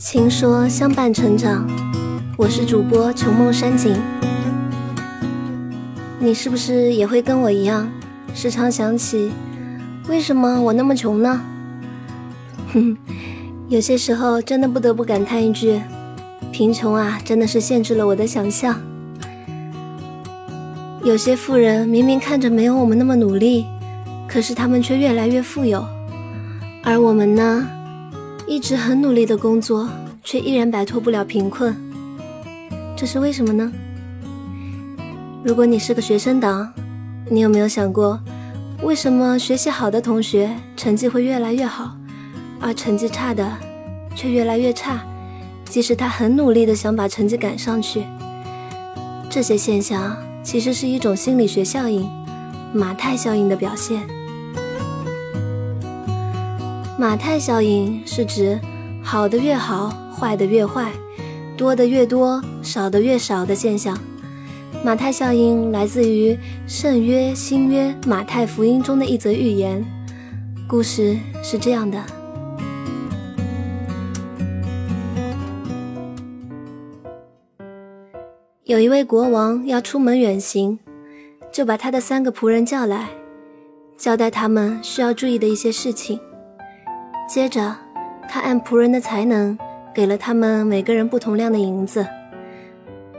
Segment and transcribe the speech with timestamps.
[0.00, 1.68] 情说相伴成长，
[2.38, 3.94] 我是主播琼梦山景。
[6.18, 7.86] 你是不是也会跟我一样，
[8.32, 9.30] 时常想起
[10.08, 11.42] 为什么我那么穷呢？
[12.72, 12.96] 哼，
[13.68, 15.78] 有些时候真的不得不感叹一句：
[16.50, 18.80] 贫穷啊，真的是限制了我的想象。
[21.04, 23.66] 有些富人明明看着没有我们那么努力，
[24.26, 25.84] 可是他们却越来越富有，
[26.82, 27.68] 而我们呢？
[28.50, 29.88] 一直很努力的工作，
[30.24, 31.72] 却依然摆脱不了贫困，
[32.96, 33.70] 这是为什么呢？
[35.44, 36.68] 如果你是个学生党，
[37.28, 38.18] 你有没有想过，
[38.82, 41.94] 为什么学习好的同学成绩会越来越好，
[42.58, 43.48] 而成绩差的
[44.16, 45.00] 却越来越差？
[45.66, 48.02] 即使他很努力的想把成绩赶上去，
[49.30, 52.04] 这些现象其实是一种心理学效应——
[52.74, 54.02] 马太效应的表现。
[57.00, 58.60] 马太效应是指
[59.02, 60.92] 好的越好，坏的越坏，
[61.56, 63.98] 多的越多，少的越少的现象。
[64.84, 69.82] 马太效应来自于圣约、新约马太福音中的一则寓言。
[70.68, 72.04] 故事是这样的：
[78.64, 80.78] 有一位国王要出门远行，
[81.50, 83.08] 就把他的三个仆人叫来，
[83.96, 86.20] 交代他们需要注意的一些事情。
[87.30, 87.72] 接着，
[88.28, 89.56] 他按仆人的才能，
[89.94, 92.04] 给了他们每个人不同量的银子。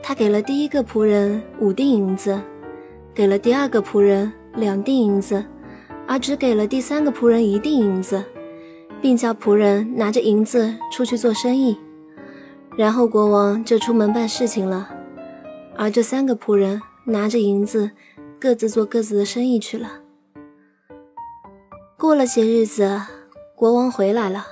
[0.00, 2.40] 他给了第一个仆人五锭银子，
[3.12, 5.44] 给了第二个仆人两锭银子，
[6.06, 8.22] 而只给了第三个仆人一锭银子，
[9.02, 11.76] 并叫仆人拿着银子出去做生意。
[12.76, 14.88] 然后国王就出门办事情了，
[15.76, 17.90] 而这三个仆人拿着银子，
[18.38, 19.94] 各自做各自的生意去了。
[21.98, 23.00] 过了些日子。
[23.56, 24.46] 国王回来了，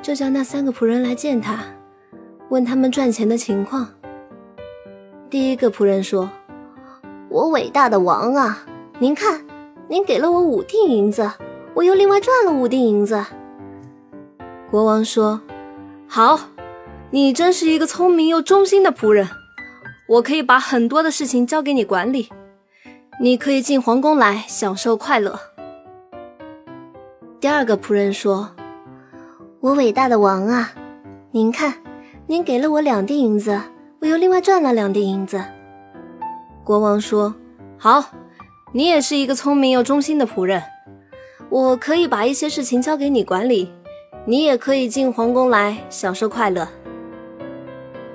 [0.00, 1.62] 就叫那三个仆人来见他，
[2.48, 3.86] 问他们赚钱的情况。
[5.28, 6.30] 第一个仆人说
[7.28, 8.64] ：“我伟大的王啊，
[8.98, 9.44] 您看，
[9.88, 11.30] 您给了我五锭银子，
[11.74, 13.22] 我又另外赚了五锭银子。”
[14.72, 15.42] 国王说
[16.08, 16.40] ：“好，
[17.10, 19.28] 你真是一个聪明又忠心的仆人，
[20.08, 22.30] 我可以把很多的事情交给你管理，
[23.20, 25.38] 你可以进皇宫来享受快乐。”
[27.44, 28.48] 第二个仆人说
[29.60, 30.72] ：“我伟大的王啊，
[31.30, 31.74] 您看，
[32.26, 33.60] 您给了我两锭银子，
[34.00, 35.44] 我又另外赚了两锭银子。”
[36.64, 37.34] 国王说
[37.76, 38.02] ：“好，
[38.72, 40.62] 你也是一个聪明又忠心的仆人，
[41.50, 43.70] 我可以把一些事情交给你管理，
[44.24, 46.66] 你也可以进皇宫来享受快乐。”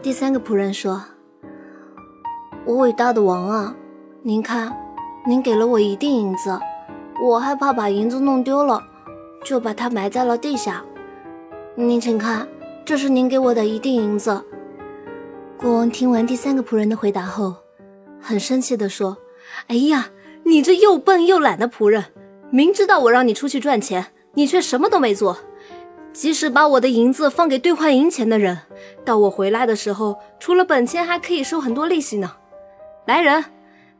[0.01, 1.03] 第三个仆人说
[2.66, 3.75] ：“我伟大的王啊，
[4.23, 4.75] 您看，
[5.28, 6.59] 您给了我一锭银子，
[7.23, 8.81] 我害怕把银子弄丢了。”
[9.44, 10.84] 就把它埋在了地下。
[11.76, 12.48] 您请看，
[12.84, 14.44] 这是您给我的一锭银子。
[15.58, 17.56] 国王听完第三个仆人的回答后，
[18.22, 19.18] 很生气地说
[19.68, 20.10] ：“哎呀，
[20.44, 22.06] 你这又笨又懒的仆人，
[22.50, 25.38] 明知道我让你出去赚钱，你却什么都没做。
[26.12, 28.58] 即使把我的银子放给兑换银钱的人，
[29.06, 32.32] 到我回来的时候，除了本钱还可以收很多利息呢。
[33.06, 33.46] 来人，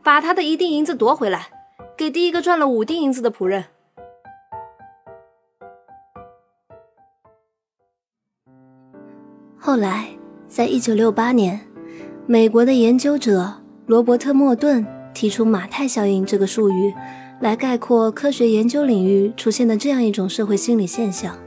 [0.04, 1.50] 把他的一锭银子夺回来，
[1.96, 3.66] 给第一个赚了五锭银子的仆人。”
[9.70, 10.08] 后来，
[10.48, 11.60] 在一九六八年，
[12.26, 13.54] 美国的研究者
[13.86, 16.92] 罗伯特·莫顿提出“马太效应”这个术语，
[17.40, 21.38] 来概括科学研究领域出现的这样一种社会心理现象。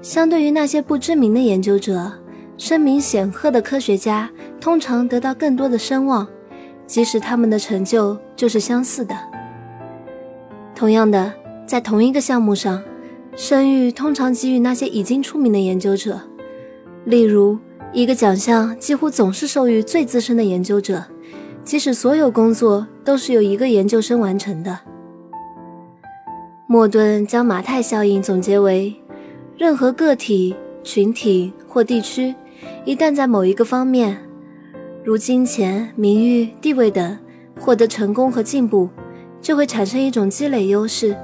[0.00, 2.12] 相对于那些不知名的研究者，
[2.56, 6.24] 声名显赫的科学家通常得到更多的声望，
[6.86, 9.16] 即使他们的成就就是相似的。
[10.76, 11.32] 同样的，
[11.66, 12.80] 在同一个项目上，
[13.34, 16.20] 声誉通常给予那些已经出名的研究者。
[17.06, 17.56] 例如，
[17.92, 21.04] 一个奖项几乎总是授予最资深的研究者，
[21.62, 24.76] 即使所有工作都是由一个研究生完成的。
[26.66, 28.92] 莫顿将马太效应总结为：
[29.56, 32.34] 任何个体、群体或地区，
[32.84, 34.18] 一旦在某一个方面，
[35.04, 37.16] 如金钱、名誉、地位等
[37.56, 38.88] 获得成功和进步，
[39.40, 41.16] 就会产生一种积累优势，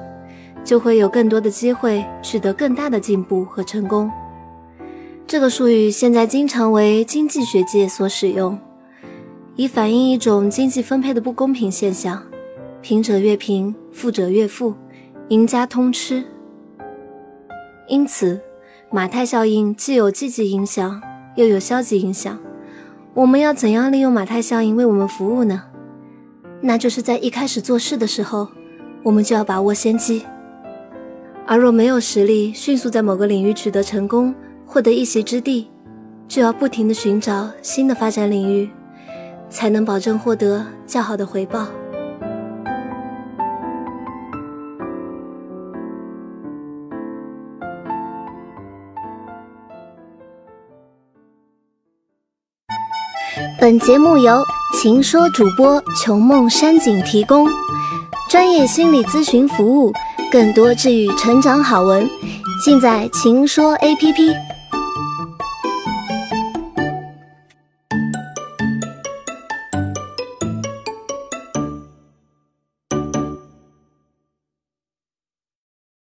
[0.62, 4.09] 就会有更多的机会取得更大的进步和成功。
[5.27, 8.59] 这个术语现在经常为经济学界所使用，
[9.57, 12.23] 以反映一种经济分配的不公平现象：
[12.83, 14.75] 贫者越贫，富者越富，
[15.29, 16.23] 赢家通吃。
[17.89, 18.41] 因此，
[18.91, 21.01] 马太效应既有积极影响，
[21.37, 22.39] 又有消极影响。
[23.15, 25.63] 我们要怎样利用马太效应为我们服务呢？
[26.61, 28.49] 那就是在一开始做事的时候，
[29.03, 30.21] 我们就要把握先机；
[31.47, 34.35] 而若没有实力迅速在某个领域取得成功，
[34.73, 35.69] 获得一席之地，
[36.27, 38.71] 就要不停的寻找新的发展领域，
[39.51, 41.67] 才能保证获得较好的回报。
[53.61, 54.43] 本节目由
[54.81, 57.47] 情说主播琼梦山景提供，
[58.31, 59.93] 专业心理咨询服务，
[60.33, 62.09] 更多治愈成长好文，
[62.65, 64.52] 尽在情说 APP。